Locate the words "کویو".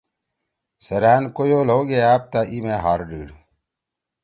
1.35-1.59